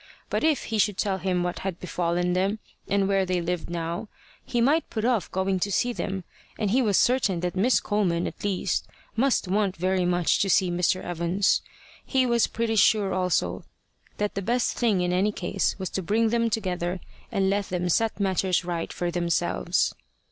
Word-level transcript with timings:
But 0.31 0.43
if 0.43 0.63
he 0.63 0.79
should 0.79 0.97
tell 0.97 1.19
him 1.19 1.43
what 1.43 1.59
had 1.59 1.79
befallen 1.79 2.33
them, 2.33 2.57
and 2.87 3.07
where 3.07 3.23
they 3.23 3.39
lived 3.39 3.69
now, 3.69 4.07
he 4.43 4.59
might 4.59 4.89
put 4.89 5.05
off 5.05 5.29
going 5.29 5.59
to 5.59 5.71
see 5.71 5.93
them, 5.93 6.23
and 6.57 6.71
he 6.71 6.81
was 6.81 6.97
certain 6.97 7.41
that 7.41 7.55
Miss 7.55 7.79
Coleman, 7.79 8.25
at 8.25 8.43
least, 8.43 8.87
must 9.15 9.47
want 9.47 9.75
very 9.77 10.03
much 10.05 10.39
to 10.39 10.49
see 10.49 10.71
Mr. 10.71 11.03
Evans. 11.03 11.61
He 12.03 12.25
was 12.25 12.47
pretty 12.47 12.77
sure 12.77 13.13
also 13.13 13.63
that 14.17 14.33
the 14.33 14.41
best 14.41 14.75
thing 14.75 15.01
in 15.01 15.13
any 15.13 15.31
case 15.31 15.75
was 15.77 15.91
to 15.91 16.01
bring 16.01 16.29
them 16.29 16.49
together, 16.49 16.99
and 17.31 17.47
let 17.51 17.65
them 17.69 17.87
set 17.87 18.19
matters 18.19 18.65
right 18.65 18.91
for 18.91 19.11
themselves. 19.11 19.93